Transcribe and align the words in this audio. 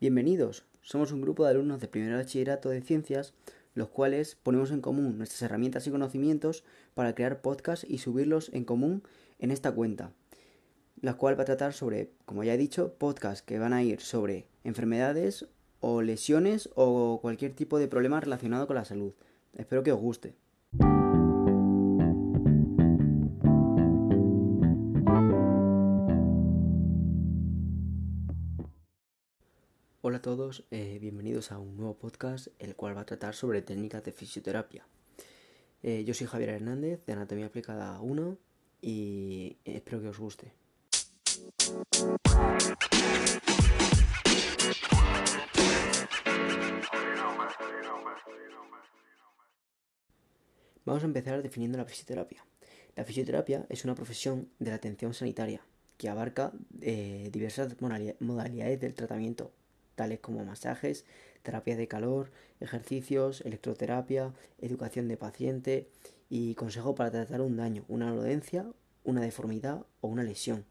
Bienvenidos, 0.00 0.64
somos 0.80 1.10
un 1.10 1.20
grupo 1.22 1.42
de 1.42 1.50
alumnos 1.50 1.80
de 1.80 1.88
primer 1.88 2.14
bachillerato 2.14 2.68
de 2.68 2.82
ciencias, 2.82 3.34
los 3.74 3.88
cuales 3.88 4.36
ponemos 4.36 4.70
en 4.70 4.80
común 4.80 5.18
nuestras 5.18 5.42
herramientas 5.42 5.88
y 5.88 5.90
conocimientos 5.90 6.62
para 6.94 7.16
crear 7.16 7.40
podcasts 7.40 7.84
y 7.88 7.98
subirlos 7.98 8.48
en 8.54 8.64
común 8.64 9.02
en 9.40 9.50
esta 9.50 9.72
cuenta, 9.72 10.12
la 11.00 11.14
cual 11.14 11.36
va 11.36 11.42
a 11.42 11.46
tratar 11.46 11.72
sobre, 11.72 12.12
como 12.26 12.44
ya 12.44 12.54
he 12.54 12.58
dicho, 12.58 12.94
podcasts 12.94 13.42
que 13.42 13.58
van 13.58 13.72
a 13.72 13.82
ir 13.82 14.00
sobre 14.00 14.46
enfermedades 14.62 15.48
o 15.80 16.00
lesiones 16.00 16.70
o 16.76 17.18
cualquier 17.20 17.56
tipo 17.56 17.80
de 17.80 17.88
problema 17.88 18.20
relacionado 18.20 18.68
con 18.68 18.76
la 18.76 18.84
salud. 18.84 19.14
Espero 19.52 19.82
que 19.82 19.90
os 19.90 20.00
guste. 20.00 20.36
Hola 30.18 30.32
a 30.32 30.36
todos, 30.36 30.64
eh, 30.72 30.98
bienvenidos 31.00 31.52
a 31.52 31.60
un 31.60 31.76
nuevo 31.76 31.94
podcast, 31.94 32.48
el 32.58 32.74
cual 32.74 32.96
va 32.96 33.02
a 33.02 33.06
tratar 33.06 33.36
sobre 33.36 33.62
técnicas 33.62 34.02
de 34.02 34.10
fisioterapia. 34.10 34.84
Eh, 35.84 36.02
yo 36.04 36.12
soy 36.12 36.26
Javier 36.26 36.50
Hernández 36.50 37.06
de 37.06 37.12
Anatomía 37.12 37.46
Aplicada 37.46 38.00
1 38.00 38.36
y 38.82 39.58
espero 39.64 40.00
que 40.00 40.08
os 40.08 40.18
guste. 40.18 40.52
Vamos 50.84 51.04
a 51.04 51.06
empezar 51.06 51.44
definiendo 51.44 51.78
la 51.78 51.84
fisioterapia. 51.84 52.44
La 52.96 53.04
fisioterapia 53.04 53.66
es 53.68 53.84
una 53.84 53.94
profesión 53.94 54.48
de 54.58 54.70
la 54.70 54.76
atención 54.78 55.14
sanitaria 55.14 55.60
que 55.96 56.08
abarca 56.08 56.52
eh, 56.80 57.28
diversas 57.32 57.76
modalidades 57.80 58.80
del 58.80 58.94
tratamiento, 58.94 59.52
tales 59.98 60.20
como 60.20 60.44
masajes, 60.44 61.04
terapia 61.42 61.76
de 61.76 61.88
calor, 61.88 62.30
ejercicios, 62.60 63.42
electroterapia, 63.42 64.32
educación 64.60 65.08
de 65.08 65.16
paciente 65.16 65.88
y 66.30 66.54
consejo 66.54 66.94
para 66.94 67.10
tratar 67.10 67.40
un 67.40 67.56
daño, 67.56 67.84
una 67.88 68.10
dolencia, 68.12 68.64
una 69.04 69.20
deformidad 69.20 69.84
o 70.00 70.08
una 70.08 70.22
lesión. 70.22 70.64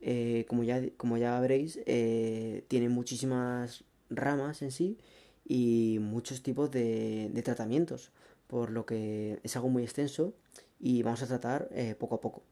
Eh, 0.00 0.46
como, 0.48 0.64
ya, 0.64 0.82
como 0.96 1.16
ya 1.16 1.38
veréis, 1.40 1.78
eh, 1.86 2.64
tiene 2.68 2.88
muchísimas 2.88 3.84
ramas 4.08 4.62
en 4.62 4.72
sí 4.72 4.98
y 5.46 5.98
muchos 6.00 6.42
tipos 6.42 6.70
de 6.70 7.40
tratamientos 7.44 8.10
por 8.48 8.70
lo 8.70 8.84
que 8.84 9.38
es 9.44 9.54
algo 9.54 9.68
muy 9.68 9.84
extenso 9.84 10.34
y 10.80 11.04
vamos 11.04 11.22
a 11.22 11.28
tratar 11.28 11.68
eh, 11.70 11.94
poco 11.96 12.16
a 12.16 12.20
poco. 12.20 12.42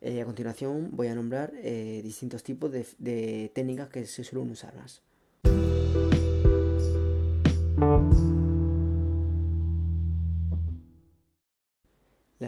A 0.00 0.24
continuación 0.24 0.90
voy 0.92 1.08
a 1.08 1.14
nombrar 1.14 1.52
distintos 2.02 2.44
tipos 2.44 2.70
de, 2.70 2.86
de, 2.98 3.50
técnicas 3.52 3.88
que 3.88 4.06
se 4.06 4.22
suelen 4.22 4.50
usar 4.50 4.74
más. 4.76 5.02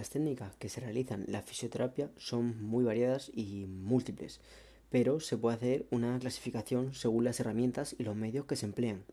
Las 0.01 0.09
técnicas 0.09 0.57
que 0.57 0.71
se 0.71 0.81
realizan 0.81 1.25
en 1.27 1.33
la 1.33 1.43
fisioterapia 1.43 2.11
son 2.17 2.65
muy 2.65 2.85
variadas 2.85 3.31
y 3.35 3.67
múltiples, 3.67 4.41
pero 4.89 5.21
se 5.21 5.37
puede 5.37 5.57
hacer 5.57 5.87
una 5.91 6.19
clasificación 6.19 6.95
según 6.95 7.23
las 7.23 7.39
herramientas 7.39 7.95
y 7.99 8.05
los 8.05 8.17
medios 8.17 8.47
que 8.47 8.57
se 8.57 8.65
emplean. 8.65 9.05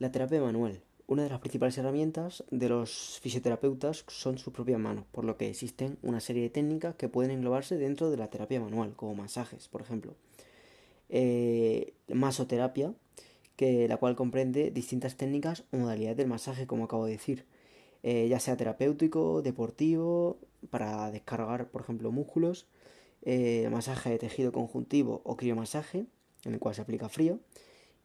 La 0.00 0.10
terapia 0.10 0.40
manual 0.40 0.80
una 1.06 1.22
de 1.22 1.28
las 1.28 1.38
principales 1.38 1.78
herramientas 1.78 2.42
de 2.50 2.68
los 2.68 3.20
fisioterapeutas 3.22 4.04
son 4.08 4.36
sus 4.36 4.52
propias 4.52 4.80
manos, 4.80 5.04
por 5.12 5.24
lo 5.24 5.36
que 5.36 5.48
existen 5.48 5.96
una 6.02 6.18
serie 6.18 6.42
de 6.42 6.50
técnicas 6.50 6.96
que 6.96 7.08
pueden 7.08 7.30
englobarse 7.30 7.76
dentro 7.76 8.10
de 8.10 8.16
la 8.16 8.30
terapia 8.30 8.60
manual, 8.60 8.94
como 8.96 9.14
masajes, 9.14 9.68
por 9.68 9.80
ejemplo. 9.80 10.16
Eh, 11.08 11.94
masoterapia, 12.08 12.92
que, 13.54 13.86
la 13.86 13.98
cual 13.98 14.16
comprende 14.16 14.72
distintas 14.72 15.16
técnicas 15.16 15.62
o 15.70 15.76
modalidades 15.76 16.16
del 16.16 16.26
masaje, 16.26 16.66
como 16.66 16.86
acabo 16.86 17.04
de 17.06 17.12
decir, 17.12 17.44
eh, 18.06 18.28
ya 18.28 18.38
sea 18.38 18.54
terapéutico, 18.54 19.40
deportivo, 19.40 20.36
para 20.68 21.10
descargar, 21.10 21.70
por 21.70 21.80
ejemplo, 21.80 22.12
músculos, 22.12 22.66
eh, 23.22 23.66
masaje 23.72 24.10
de 24.10 24.18
tejido 24.18 24.52
conjuntivo 24.52 25.22
o 25.24 25.38
criomasaje, 25.38 26.04
en 26.44 26.52
el 26.52 26.58
cual 26.58 26.74
se 26.74 26.82
aplica 26.82 27.08
frío, 27.08 27.38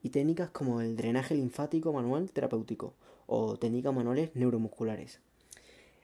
y 0.02 0.12
técnicas 0.12 0.52
como 0.52 0.80
el 0.80 0.96
drenaje 0.96 1.36
linfático 1.36 1.92
manual 1.92 2.32
terapéutico 2.32 2.94
o 3.28 3.58
técnicas 3.58 3.94
manuales 3.94 4.34
neuromusculares. 4.36 5.20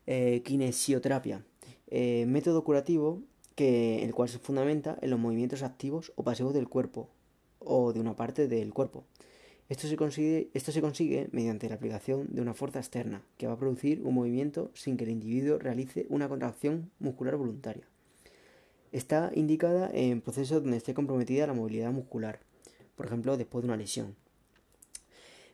Eh, 0.07 0.41
kinesioterapia, 0.43 1.45
método 1.89 2.65
curativo 2.65 3.21
que, 3.55 4.03
el 4.03 4.13
cual 4.13 4.27
se 4.27 4.39
fundamenta 4.39 4.97
en 5.01 5.09
los 5.09 5.19
movimientos 5.19 5.63
activos 5.63 6.11
o 6.17 6.23
pasivos 6.23 6.53
del 6.53 6.67
cuerpo 6.67 7.07
o 7.59 7.93
de 7.93 8.01
una 8.01 8.17
parte 8.17 8.49
del 8.49 8.73
cuerpo. 8.73 9.05
Esto 9.67 9.87
se, 9.87 9.97
consigue, 9.97 11.27
mediante 11.31 11.67
la 11.69 11.75
aplicación 11.75 12.27
de 12.29 12.41
una 12.41 12.53
fuerza 12.53 12.77
externa 12.77 13.23
que 13.37 13.47
va 13.47 13.53
a 13.53 13.57
producir 13.57 14.03
un 14.03 14.13
movimiento 14.13 14.69
sin 14.75 14.95
que 14.95 15.05
el 15.05 15.09
individuo 15.09 15.57
realice 15.57 16.05
una 16.09 16.29
contracción 16.29 16.91
muscular 16.99 17.35
voluntaria. 17.35 17.87
Está 18.91 19.31
indicada 19.33 19.89
en 19.91 20.21
procesos 20.21 20.61
donde 20.61 20.77
esté 20.77 20.93
comprometida 20.93 21.47
la 21.47 21.53
movilidad 21.53 21.91
muscular, 21.91 22.41
por 22.95 23.07
ejemplo, 23.07 23.37
después 23.37 23.63
de 23.63 23.69
una 23.69 23.77
lesión. 23.77 24.15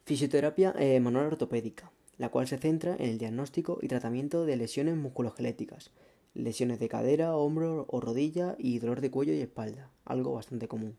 Fisioterapia 0.04 0.76
eh, 0.78 1.00
manual 1.00 1.28
ortopédica, 1.28 1.90
la 2.18 2.28
cual 2.28 2.48
se 2.48 2.58
centra 2.58 2.98
en 3.00 3.12
el 3.12 3.18
diagnóstico 3.18 3.80
y 3.82 3.88
tratamiento 3.88 4.46
de 4.46 4.58
lesiones 4.58 4.98
musculoesqueléticas, 4.98 5.92
lesiones 6.34 6.80
de 6.80 6.90
cadera, 6.90 7.38
hombro 7.38 7.86
o 7.88 8.02
rodilla 8.02 8.56
y 8.58 8.80
dolor 8.80 9.00
de 9.00 9.10
cuello 9.10 9.34
y 9.34 9.40
espalda, 9.40 9.90
algo 10.04 10.34
bastante 10.34 10.68
común. 10.68 10.98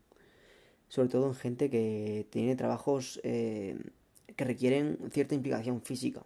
Sobre 0.93 1.09
todo 1.09 1.29
en 1.29 1.35
gente 1.35 1.71
que 1.71 2.27
tiene 2.29 2.55
trabajos 2.55 3.19
eh, 3.23 3.79
que 4.37 4.45
requieren 4.45 4.99
cierta 5.11 5.35
implicación 5.35 5.81
física. 5.81 6.23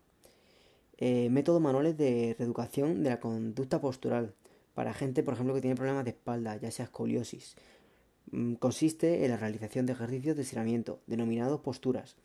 Eh, 0.99 1.29
métodos 1.31 1.61
manuales 1.61 1.97
de 1.97 2.35
reeducación 2.37 3.05
de 3.05 3.11
la 3.11 3.21
conducta 3.21 3.81
postural, 3.81 4.35
para 4.75 4.93
gente, 4.93 5.23
por 5.23 5.35
ejemplo, 5.35 5.55
que 5.55 5.61
tiene 5.61 5.77
problemas 5.77 6.05
de 6.05 6.11
espalda, 6.11 6.57
ya 6.57 6.71
sea 6.71 6.87
escoliosis, 6.87 7.55
Mm, 8.33 8.55
consiste 8.55 9.25
en 9.25 9.31
la 9.31 9.37
realización 9.37 9.87
de 9.87 9.93
ejercicios 9.93 10.37
de 10.37 10.43
estiramiento, 10.43 11.01
denominados 11.07 11.61
posturas, 11.61 12.17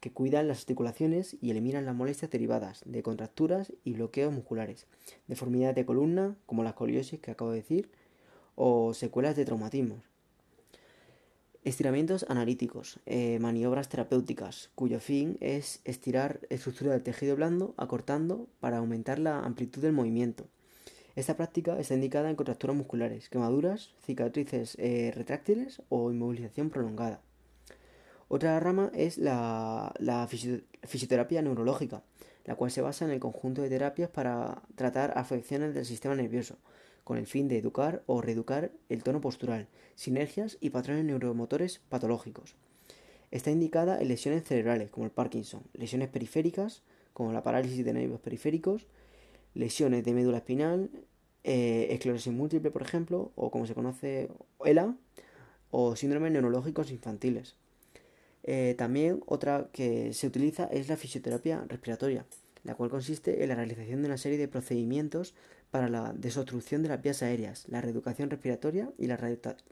que 0.00 0.12
cuidan 0.12 0.48
las 0.48 0.60
articulaciones 0.60 1.36
y 1.40 1.50
eliminan 1.50 1.86
las 1.86 1.94
molestias 1.94 2.30
derivadas 2.30 2.82
de 2.84 3.02
contracturas 3.02 3.72
y 3.82 3.94
bloqueos 3.94 4.32
musculares, 4.32 4.86
deformidades 5.26 5.76
de 5.76 5.86
columna, 5.86 6.36
como 6.44 6.62
la 6.62 6.70
escoliosis 6.70 7.20
que 7.20 7.30
acabo 7.30 7.52
de 7.52 7.58
decir, 7.58 7.90
o 8.54 8.92
secuelas 8.92 9.36
de 9.36 9.46
traumatismos. 9.46 10.04
Estiramientos 11.66 12.24
analíticos, 12.30 13.00
eh, 13.04 13.38
maniobras 13.40 13.90
terapéuticas, 13.90 14.70
cuyo 14.74 15.00
fin 15.00 15.36
es 15.40 15.80
estirar 15.84 16.40
estructura 16.48 16.92
del 16.92 17.02
tejido 17.02 17.36
blando 17.36 17.74
acortando 17.76 18.48
para 18.60 18.78
aumentar 18.78 19.18
la 19.18 19.40
amplitud 19.40 19.82
del 19.82 19.92
movimiento 19.92 20.48
esta 21.16 21.34
práctica 21.34 21.78
está 21.80 21.94
indicada 21.94 22.28
en 22.28 22.36
contracturas 22.36 22.76
musculares, 22.76 23.30
quemaduras, 23.30 23.94
cicatrices 24.04 24.76
eh, 24.78 25.12
retráctiles 25.14 25.80
o 25.88 26.10
inmovilización 26.10 26.68
prolongada. 26.68 27.22
Otra 28.28 28.60
rama 28.60 28.90
es 28.92 29.16
la, 29.16 29.94
fisioterapia 30.82 31.40
neurológica, 31.40 32.02
la 32.44 32.54
cual 32.54 32.70
se 32.70 32.82
basa 32.82 33.06
en 33.06 33.12
el 33.12 33.20
conjunto 33.20 33.62
de 33.62 33.70
terapias 33.70 34.10
para 34.10 34.60
tratar 34.74 35.16
afecciones 35.16 35.72
del 35.72 35.86
sistema 35.86 36.14
nervioso, 36.14 36.58
con 37.06 37.18
el 37.18 37.28
fin 37.28 37.46
de 37.46 37.56
educar 37.56 38.02
o 38.06 38.20
reeducar 38.20 38.72
el 38.88 39.04
tono 39.04 39.20
postural, 39.20 39.68
sinergias 39.94 40.58
y 40.60 40.70
patrones 40.70 41.04
neuromotores 41.04 41.78
patológicos. 41.88 42.56
Está 43.30 43.52
indicada 43.52 44.00
en 44.00 44.08
lesiones 44.08 44.42
cerebrales, 44.42 44.90
como 44.90 45.06
el 45.06 45.12
Parkinson, 45.12 45.62
lesiones 45.72 46.08
periféricas, 46.08 46.82
como 47.12 47.32
la 47.32 47.44
parálisis 47.44 47.84
de 47.84 47.92
nervios 47.92 48.18
periféricos, 48.18 48.88
lesiones 49.54 50.04
de 50.04 50.14
médula 50.14 50.38
espinal, 50.38 50.90
eh, 51.44 51.86
esclerosis 51.90 52.32
múltiple, 52.32 52.72
por 52.72 52.82
ejemplo, 52.82 53.30
o 53.36 53.52
como 53.52 53.66
se 53.66 53.74
conoce 53.74 54.28
ELA, 54.64 54.96
o 55.70 55.94
síndromes 55.94 56.32
neurológicos 56.32 56.90
infantiles. 56.90 57.54
Eh, 58.42 58.74
también 58.76 59.22
otra 59.26 59.68
que 59.72 60.12
se 60.12 60.26
utiliza 60.26 60.64
es 60.64 60.88
la 60.88 60.96
fisioterapia 60.96 61.64
respiratoria, 61.68 62.26
la 62.64 62.74
cual 62.74 62.90
consiste 62.90 63.44
en 63.44 63.48
la 63.48 63.54
realización 63.54 64.02
de 64.02 64.08
una 64.08 64.18
serie 64.18 64.38
de 64.38 64.48
procedimientos 64.48 65.36
para 65.70 65.88
la 65.88 66.12
desobstrucción 66.12 66.82
de 66.82 66.88
las 66.88 67.02
vías 67.02 67.22
aéreas, 67.22 67.68
la 67.68 67.80
reeducación 67.80 68.30
respiratoria 68.30 68.90
y 68.98 69.06
la 69.06 69.18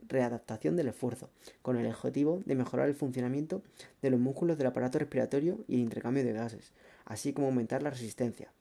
readaptación 0.07 0.75
del 0.75 0.89
esfuerzo, 0.89 1.29
con 1.61 1.77
el 1.77 1.87
objetivo 1.87 2.41
de 2.45 2.55
mejorar 2.55 2.89
el 2.89 2.95
funcionamiento 2.95 3.63
de 4.01 4.09
los 4.09 4.19
músculos 4.19 4.57
del 4.57 4.67
aparato 4.67 4.99
respiratorio 4.99 5.63
y 5.67 5.75
el 5.75 5.81
intercambio 5.81 6.23
de 6.23 6.33
gases, 6.33 6.73
así 7.05 7.33
como 7.33 7.47
aumentar 7.47 7.81
la 7.81 7.89
resistencia. 7.89 8.51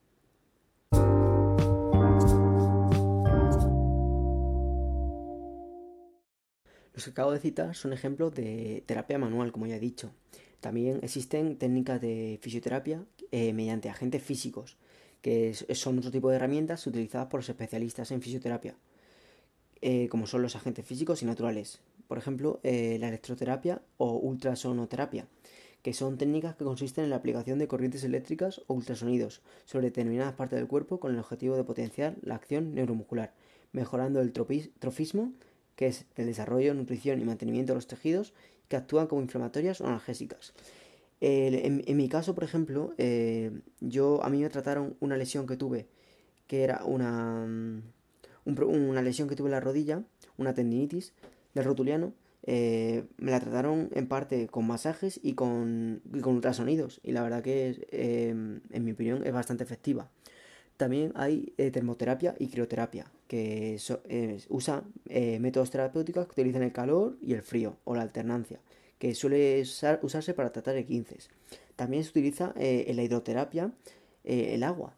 Los 6.94 7.04
que 7.04 7.10
acabo 7.10 7.32
de 7.32 7.40
citar 7.40 7.74
son 7.74 7.92
ejemplos 7.92 8.32
de 8.34 8.84
terapia 8.86 9.18
manual, 9.18 9.50
como 9.50 9.66
ya 9.66 9.76
he 9.76 9.80
dicho. 9.80 10.12
También 10.60 11.00
existen 11.02 11.58
técnicas 11.58 12.00
de 12.00 12.38
fisioterapia 12.40 13.04
eh, 13.32 13.52
mediante 13.52 13.90
agentes 13.90 14.22
físicos, 14.22 14.78
que 15.24 15.54
son 15.54 15.98
otro 15.98 16.10
tipo 16.10 16.28
de 16.28 16.36
herramientas 16.36 16.86
utilizadas 16.86 17.28
por 17.28 17.38
los 17.38 17.48
especialistas 17.48 18.10
en 18.10 18.20
fisioterapia, 18.20 18.74
eh, 19.80 20.06
como 20.10 20.26
son 20.26 20.42
los 20.42 20.54
agentes 20.54 20.84
físicos 20.84 21.22
y 21.22 21.24
naturales, 21.24 21.80
por 22.08 22.18
ejemplo, 22.18 22.60
eh, 22.62 22.98
la 23.00 23.08
electroterapia 23.08 23.80
o 23.96 24.18
ultrasonoterapia, 24.18 25.26
que 25.80 25.94
son 25.94 26.18
técnicas 26.18 26.56
que 26.56 26.64
consisten 26.64 27.04
en 27.04 27.10
la 27.10 27.16
aplicación 27.16 27.58
de 27.58 27.66
corrientes 27.66 28.04
eléctricas 28.04 28.60
o 28.66 28.74
ultrasonidos 28.74 29.40
sobre 29.64 29.86
determinadas 29.86 30.34
partes 30.34 30.58
del 30.58 30.68
cuerpo 30.68 31.00
con 31.00 31.14
el 31.14 31.18
objetivo 31.18 31.56
de 31.56 31.64
potenciar 31.64 32.16
la 32.20 32.34
acción 32.34 32.74
neuromuscular, 32.74 33.32
mejorando 33.72 34.20
el 34.20 34.30
trofismo, 34.30 35.32
que 35.74 35.86
es 35.86 36.04
el 36.16 36.26
desarrollo, 36.26 36.74
nutrición 36.74 37.18
y 37.22 37.24
mantenimiento 37.24 37.72
de 37.72 37.76
los 37.76 37.86
tejidos, 37.86 38.34
que 38.68 38.76
actúan 38.76 39.06
como 39.06 39.22
inflamatorias 39.22 39.80
o 39.80 39.86
analgésicas. 39.86 40.52
En, 41.26 41.96
mi 41.96 42.08
caso, 42.08 42.34
por 42.34 42.44
ejemplo, 42.44 42.94
eh, 42.98 43.50
yo 43.80 44.22
a 44.22 44.30
mí 44.30 44.42
me 44.42 44.50
trataron 44.50 44.96
una 45.00 45.16
lesión 45.16 45.46
que 45.46 45.56
tuve, 45.56 45.86
que 46.46 46.64
era 46.64 46.84
una, 46.84 47.46
mm, 47.46 47.82
una 48.44 49.02
lesión 49.02 49.28
que 49.28 49.36
tuve 49.36 49.48
en 49.48 49.52
la 49.52 49.60
rodilla, 49.60 50.02
una 50.36 50.54
tendinitis 50.54 51.14
del 51.54 51.64
rotuliano, 51.64 52.12
eh, 52.46 53.04
me 53.16 53.30
la 53.30 53.40
trataron 53.40 53.88
en 53.94 54.06
parte 54.06 54.48
con 54.48 54.66
masajes 54.66 55.18
y 55.22 55.32
con, 55.34 56.02
con 56.20 56.34
ultrasonidos. 56.34 57.00
Y 57.02 57.12
la 57.12 57.22
verdad 57.22 57.42
que, 57.42 57.86
em, 57.90 58.60
en 58.70 58.84
mi 58.84 58.92
opinión, 58.92 59.26
es 59.26 59.32
bastante 59.32 59.64
efectiva. 59.64 60.10
También 60.76 61.12
hay 61.14 61.54
eh, 61.56 61.70
termoterapia 61.70 62.34
y 62.38 62.48
crioterapia, 62.48 63.06
que 63.28 63.78
usa 64.48 64.82
eh, 65.08 65.38
métodos 65.38 65.70
terapéuticos 65.70 66.26
que 66.26 66.32
utilizan 66.32 66.62
el 66.64 66.72
calor 66.72 67.16
y 67.22 67.32
el 67.34 67.42
frío, 67.42 67.76
o 67.84 67.94
la 67.94 68.02
alternancia, 68.02 68.60
que 68.98 69.14
suele 69.14 69.62
usarse 70.02 70.34
para 70.34 70.52
tratar 70.52 70.76
el 70.76 70.86
15. 70.86 71.18
También 71.76 72.04
se 72.04 72.10
utiliza 72.10 72.52
en 72.56 72.96
la 72.96 73.02
hidroterapia 73.02 73.72
el 74.24 74.62
agua, 74.62 74.96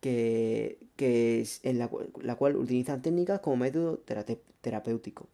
que, 0.00 0.78
es 0.98 1.60
en 1.62 1.78
la, 1.78 1.90
la, 2.22 2.36
cual 2.36 2.56
utilizan 2.56 3.02
técnicas 3.02 3.40
como 3.40 3.56
método 3.56 4.02
terapéutico, 4.60 5.28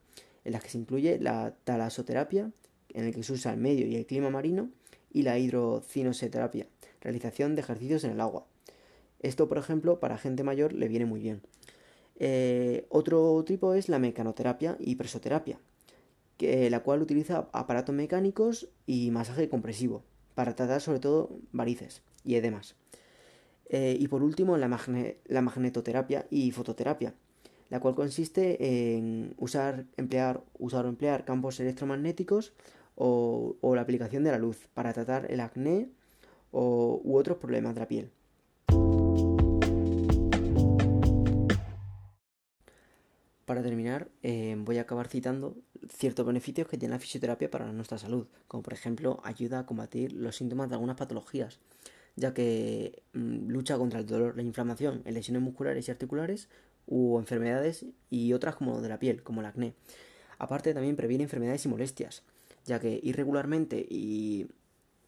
en 0.45 0.53
las 0.53 0.63
que 0.63 0.71
se 0.71 0.79
incluye 0.79 1.19
la 1.19 1.55
talasoterapia, 1.65 2.51
en 2.95 3.05
el 3.05 3.15
que 3.15 3.23
se 3.23 3.33
usa 3.33 3.53
el 3.53 3.59
medio 3.59 3.87
y 3.87 3.97
el 3.97 4.07
clima 4.07 4.31
marino, 4.31 4.71
y 5.13 5.23
la 5.23 5.39
hidrocinoseterapia, 5.39 6.67
realización 7.01 7.55
de 7.55 7.63
ejercicios 7.63 8.05
en 8.05 8.13
el 8.13 8.21
agua. 8.21 8.47
Esto, 9.21 9.49
por 9.49 9.59
ejemplo, 9.59 10.01
para 10.01 10.19
gente 10.19 10.45
mayor 10.45 10.73
le 10.73 10.89
viene 10.89 11.05
muy 11.05 11.21
bien. 11.21 11.43
Eh, 12.19 12.87
otro 12.91 13.43
tipo 13.45 13.75
es 13.75 13.89
la 13.89 13.99
mecanoterapia 13.99 14.77
y 14.79 14.97
presoterapia, 14.97 15.59
que, 16.41 16.71
la 16.71 16.81
cual 16.81 17.03
utiliza 17.03 17.49
aparatos 17.53 17.95
mecánicos 17.95 18.71
y 18.87 19.11
masaje 19.11 19.51
compresivo 19.51 20.03
para 20.35 20.55
tratar 20.55 20.81
sobre 20.81 20.99
todo 20.99 21.39
varices 21.53 22.03
y 22.25 22.37
edemas. 22.37 22.77
Eh, 23.69 23.99
y 24.01 24.09
por 24.09 24.23
último, 24.23 24.57
la, 24.57 24.69
magnetoterapia 25.43 26.27
y 26.31 26.51
fototerapia, 26.51 27.15
la 27.69 27.79
cual 27.79 27.95
consiste 27.95 28.97
en 28.97 29.35
usar, 29.37 29.85
emplear, 29.99 30.43
usar 30.59 30.87
o 30.87 30.89
emplear 30.89 31.27
campos 31.27 31.61
electromagnéticos 31.61 32.55
o, 32.97 33.57
la 33.75 33.83
aplicación 33.83 34.25
de 34.25 34.31
la 34.31 34.39
luz 34.39 34.67
para 34.73 34.95
tratar 34.95 35.31
el 35.31 35.41
acné 35.41 35.91
o, 36.53 37.03
u 37.05 37.17
otros 37.17 37.37
problemas 37.37 37.75
de 37.75 37.81
la 37.81 37.89
piel. 37.89 38.11
Para 43.51 43.65
terminar, 43.65 44.07
eh, 44.23 44.55
voy 44.59 44.79
a 44.79 44.83
acabar 44.83 45.09
citando 45.09 45.57
ciertos 45.89 46.25
beneficios 46.25 46.69
que 46.69 46.79
tiene 46.79 46.95
la 46.95 47.01
fisioterapia 47.01 47.51
para 47.51 47.73
nuestra 47.73 47.99
salud, 47.99 48.29
como 48.47 48.63
por 48.63 48.73
ejemplo 48.75 49.21
ayuda 49.25 49.59
a 49.59 49.67
combatir 49.67 50.13
los 50.13 50.37
síntomas 50.37 50.69
de 50.69 50.77
algunas 50.77 50.97
patologías, 50.97 51.59
ya 52.15 52.33
que 52.33 53.03
mm, 53.13 53.49
lucha 53.49 53.77
contra 53.77 53.99
el 53.99 54.07
dolor, 54.07 54.37
la 54.37 54.43
inflamación 54.43 55.03
lesiones 55.05 55.43
musculares 55.43 55.89
y 55.89 55.91
articulares 55.91 56.49
u 56.87 57.19
enfermedades 57.19 57.87
y 58.09 58.35
otras 58.35 58.55
como 58.55 58.81
de 58.81 58.89
la 58.89 59.01
piel, 59.01 59.25
como 59.25 59.41
el 59.41 59.49
acné. 59.49 59.75
Aparte 60.39 60.73
también 60.73 60.95
previene 60.95 61.25
enfermedades 61.25 61.65
y 61.65 61.69
molestias, 61.69 62.23
ya 62.67 62.79
que 62.79 63.01
irregularmente 63.03 63.85
y, 63.91 64.47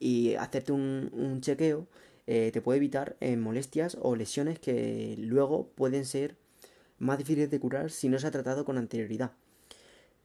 y 0.00 0.34
hacerte 0.34 0.72
un, 0.72 1.38
chequeo 1.42 1.86
eh, 2.26 2.50
te 2.52 2.60
puede 2.60 2.78
evitar 2.78 3.16
eh, 3.20 3.36
molestias 3.36 3.96
o 4.00 4.16
lesiones 4.16 4.58
que 4.58 5.14
luego 5.16 5.68
pueden 5.76 6.04
ser 6.04 6.41
más 7.02 7.18
difíciles 7.18 7.50
de 7.50 7.60
curar 7.60 7.90
si 7.90 8.08
no 8.08 8.18
se 8.18 8.26
ha 8.26 8.30
tratado 8.30 8.64
con 8.64 8.78
anterioridad. 8.78 9.32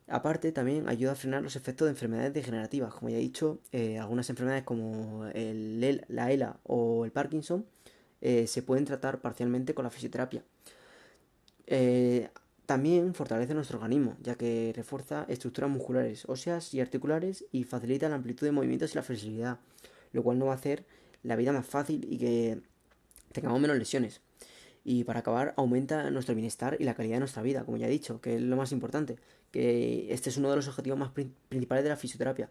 Aparte, 0.07 0.51
también 0.51 0.87
ayuda 0.87 1.13
a 1.13 1.15
frenar 1.15 1.41
los 1.41 1.55
efectos 1.55 1.87
de 1.87 1.91
enfermedades 1.91 2.33
degenerativas. 2.33 2.93
Como 2.93 3.09
ya 3.09 3.17
he 3.17 3.19
dicho, 3.19 3.59
eh, 3.71 3.99
algunas 3.99 4.29
enfermedades 4.29 4.63
como 4.63 5.25
la 5.33 6.31
ELA 6.31 6.59
o 6.63 7.03
el 7.03 7.11
Parkinson 7.11 7.65
eh, 8.21 8.47
se 8.47 8.61
pueden 8.61 8.85
tratar 8.85 9.19
parcialmente 9.19 9.73
con 9.73 9.83
la 9.83 9.89
fisioterapia. 9.89 10.43
Eh, 11.65 12.29
también 12.65 13.13
fortalece 13.13 13.53
nuestro 13.53 13.79
organismo, 13.79 14.15
ya 14.21 14.35
que 14.35 14.71
refuerza 14.75 15.25
estructuras 15.27 15.69
musculares, 15.69 16.25
óseas 16.27 16.73
y 16.73 16.79
articulares 16.79 17.45
y 17.51 17.63
facilita 17.63 18.07
la 18.07 18.15
amplitud 18.15 18.45
de 18.45 18.51
movimientos 18.51 18.93
y 18.93 18.95
la 18.95 19.03
flexibilidad, 19.03 19.59
lo 20.13 20.23
cual 20.23 20.37
nos 20.39 20.49
va 20.49 20.53
a 20.53 20.55
hacer 20.55 20.85
la 21.23 21.35
vida 21.35 21.51
más 21.51 21.65
fácil 21.65 22.05
y 22.09 22.17
que 22.17 22.61
tengamos 23.33 23.59
menos 23.59 23.77
lesiones. 23.77 24.21
Y 24.89 25.03
para 25.03 25.19
acabar, 25.19 25.53
aumenta 25.57 26.09
nuestro 26.11 26.33
bienestar 26.33 26.77
y 26.79 26.85
la 26.85 26.93
calidad 26.93 27.17
de 27.17 27.19
nuestra 27.19 27.41
vida, 27.41 27.65
como 27.65 27.75
ya 27.75 27.87
he 27.87 27.89
dicho, 27.89 28.21
que 28.21 28.35
es 28.35 28.41
lo 28.41 28.55
más 28.55 28.71
importante, 28.71 29.17
que 29.51 30.13
este 30.13 30.29
es 30.29 30.37
uno 30.37 30.49
de 30.49 30.55
los 30.55 30.69
objetivos 30.69 30.97
más 30.97 31.11
principales 31.11 31.83
de 31.83 31.89
la 31.89 31.97
fisioterapia. 31.97 32.49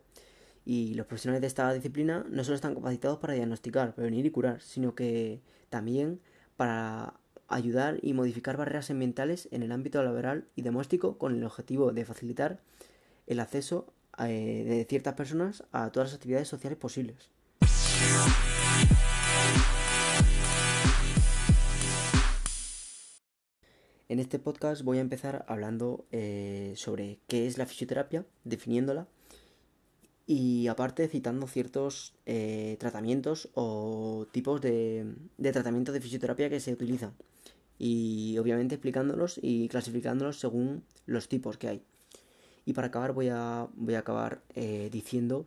Y 0.66 0.92
los 0.96 1.06
profesionales 1.06 1.40
de 1.40 1.46
esta 1.46 1.72
disciplina 1.72 2.26
no 2.28 2.44
solo 2.44 2.56
están 2.56 2.74
capacitados 2.74 3.20
para 3.20 3.32
diagnosticar, 3.32 3.94
prevenir 3.94 4.26
y 4.26 4.30
curar, 4.30 4.60
sino 4.60 4.94
que 4.94 5.40
también 5.70 6.20
para 6.58 7.14
ayudar 7.48 8.00
y 8.02 8.12
modificar 8.12 8.58
barreras 8.58 8.90
ambientales 8.90 9.48
en 9.50 9.62
el 9.62 9.72
ámbito 9.72 10.02
laboral 10.02 10.44
y 10.56 10.60
doméstico 10.60 11.16
con 11.16 11.34
el 11.34 11.42
objetivo 11.42 11.92
de 11.92 12.04
facilitar 12.04 12.60
el 13.26 13.40
acceso 13.40 13.86
eh, 14.18 14.62
de 14.68 14.84
ciertas 14.84 15.14
personas 15.14 15.64
a 15.72 15.90
todas 15.90 16.10
las 16.10 16.16
actividades 16.16 16.48
sociales 16.48 16.78
posibles. 16.78 17.30
En 24.08 24.20
este 24.20 24.38
podcast 24.38 24.82
voy 24.82 24.98
a 24.98 25.00
empezar 25.00 25.44
hablando 25.48 26.04
eh, 26.12 26.74
sobre 26.76 27.18
qué 27.26 27.48
es 27.48 27.58
la 27.58 27.66
fisioterapia, 27.66 28.24
definiéndola 28.44 29.08
y 30.28 30.68
aparte 30.68 31.08
citando 31.08 31.48
ciertos 31.48 32.14
eh, 32.24 32.76
tratamientos 32.78 33.48
o 33.54 34.28
tipos 34.30 34.60
de, 34.60 35.12
de 35.38 35.52
tratamientos 35.52 35.92
de 35.92 36.00
fisioterapia 36.00 36.48
que 36.48 36.60
se 36.60 36.72
utilizan 36.72 37.14
y 37.80 38.38
obviamente 38.38 38.76
explicándolos 38.76 39.40
y 39.42 39.68
clasificándolos 39.68 40.38
según 40.38 40.84
los 41.06 41.26
tipos 41.28 41.58
que 41.58 41.68
hay. 41.68 41.82
Y 42.64 42.74
para 42.74 42.88
acabar 42.88 43.12
voy 43.12 43.28
a, 43.28 43.66
voy 43.74 43.94
a 43.94 44.00
acabar 44.00 44.40
eh, 44.54 44.88
diciendo 44.92 45.46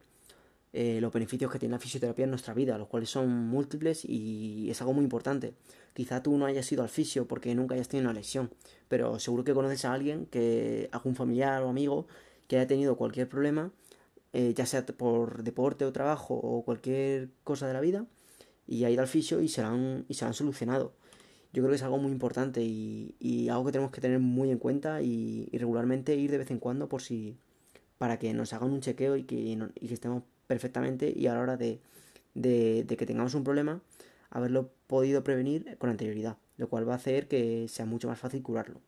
eh, 0.71 0.99
los 1.01 1.11
beneficios 1.11 1.51
que 1.51 1.57
tiene 1.57 1.73
la 1.73 1.79
fisioterapia 1.79 2.25
en 2.25 2.29
nuestra 2.29 2.53
vida, 2.53 2.77
los 2.77 2.87
cuales 2.87 3.09
son 3.09 3.29
múltiples 3.29 4.05
y 4.05 4.69
es 4.69 4.79
algo 4.81 4.93
muy 4.93 5.03
importante. 5.03 5.53
Quizá 5.93 6.21
tú 6.21 6.37
no 6.37 6.45
hayas 6.45 6.71
ido 6.71 6.83
al 6.83 6.89
fisio 6.89 7.27
porque 7.27 7.55
nunca 7.55 7.73
hayas 7.75 7.87
tenido 7.89 8.09
una 8.09 8.19
lesión, 8.19 8.51
pero 8.87 9.17
seguro 9.19 9.43
que 9.43 9.53
conoces 9.53 9.85
a 9.85 9.93
alguien, 9.93 10.27
que 10.27 10.89
algún 10.91 11.15
familiar 11.15 11.63
o 11.63 11.69
amigo 11.69 12.07
que 12.47 12.57
haya 12.57 12.67
tenido 12.67 12.97
cualquier 12.97 13.27
problema, 13.29 13.71
eh, 14.33 14.53
ya 14.55 14.65
sea 14.65 14.85
por 14.85 15.43
deporte 15.43 15.85
o 15.85 15.91
trabajo 15.93 16.35
o 16.35 16.63
cualquier 16.63 17.29
cosa 17.43 17.67
de 17.67 17.73
la 17.73 17.81
vida, 17.81 18.05
y 18.67 18.83
ha 18.85 18.91
ido 18.91 19.01
al 19.01 19.07
fisio 19.07 19.41
y 19.41 19.47
se 19.49 19.61
lo 19.63 19.69
han, 19.69 20.05
y 20.07 20.13
se 20.15 20.25
han 20.25 20.33
solucionado. 20.33 20.93
Yo 21.53 21.63
creo 21.63 21.69
que 21.71 21.77
es 21.77 21.83
algo 21.83 21.97
muy 21.97 22.11
importante 22.11 22.61
y, 22.63 23.49
algo 23.49 23.65
que 23.65 23.71
tenemos 23.71 23.91
que 23.91 24.01
tener 24.01 24.19
muy 24.19 24.51
en 24.51 24.59
cuenta 24.59 25.01
y, 25.01 25.49
regularmente 25.53 26.15
ir 26.15 26.31
de 26.31 26.37
vez 26.37 26.51
en 26.51 26.59
cuando 26.59 26.89
por 26.89 27.01
si 27.01 27.37
para 27.97 28.19
que 28.19 28.33
nos 28.33 28.53
hagan 28.53 28.71
un 28.71 28.81
chequeo 28.81 29.17
y 29.17 29.23
que, 29.23 29.35
y 29.35 29.87
que 29.87 29.93
estemos 29.93 30.23
perfectamente 30.49 31.13
y 31.15 31.27
a 31.27 31.35
la 31.35 31.41
hora 31.41 31.57
de, 31.57 31.79
que 32.33 33.05
tengamos 33.05 33.35
un 33.35 33.43
problema, 33.43 33.81
haberlo 34.31 34.71
podido 34.87 35.23
prevenir 35.23 35.77
con 35.77 35.91
anterioridad, 35.91 36.37
lo 36.57 36.67
cual 36.67 36.89
va 36.89 36.93
a 36.93 36.95
hacer 36.95 37.27
que 37.27 37.67
sea 37.69 37.85
mucho 37.85 38.07
más 38.07 38.17
fácil 38.17 38.41
curarlo. 38.41 38.81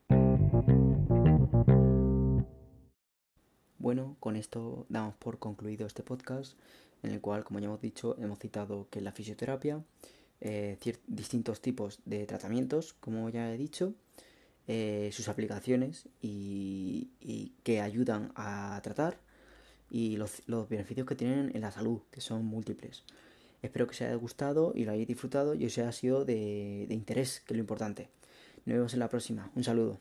Bueno, 3.77 4.17
con 4.19 4.35
esto 4.35 4.87
damos 4.89 5.13
por 5.15 5.37
concluido 5.37 5.85
este 5.85 6.01
podcast, 6.01 6.57
en 7.03 7.11
el 7.11 7.21
cual, 7.21 7.43
como 7.43 7.59
ya 7.59 7.67
hemos 7.67 7.81
dicho, 7.81 8.15
hemos 8.17 8.39
citado 8.39 8.87
que 8.89 8.99
la 8.99 9.11
fisioterapia, 9.11 9.83
eh, 10.39 10.79
distintos 11.05 11.61
tipos 11.61 11.99
de 12.05 12.25
tratamientos, 12.25 12.93
como 12.93 13.29
ya 13.29 13.53
he 13.53 13.57
dicho, 13.57 13.93
eh, 14.67 15.11
sus 15.13 15.27
aplicaciones 15.27 16.09
y 16.21 17.53
que 17.63 17.81
ayudan 17.81 18.31
a 18.35 18.79
tratar 18.81 19.19
y 19.91 20.15
los, 20.15 20.41
beneficios 20.69 21.05
que 21.05 21.15
tienen 21.15 21.51
en 21.53 21.61
la 21.61 21.71
salud, 21.71 21.99
que 22.09 22.21
son 22.21 22.45
múltiples. 22.45 23.03
Espero 23.61 23.85
que 23.85 23.91
os 23.91 24.01
haya 24.01 24.15
gustado 24.15 24.71
y 24.73 24.85
lo 24.85 24.91
hayáis 24.91 25.07
disfrutado 25.07 25.53
y 25.53 25.65
os 25.65 25.77
haya 25.77 25.91
sido 25.91 26.25
de, 26.25 26.85
de 26.87 26.95
interés, 26.95 27.41
que 27.45 27.53
es 27.53 27.57
lo 27.57 27.61
importante. 27.61 28.09
Nos 28.65 28.75
vemos 28.75 28.93
en 28.93 28.99
la 28.99 29.09
próxima. 29.09 29.51
Un 29.55 29.63
saludo. 29.63 29.99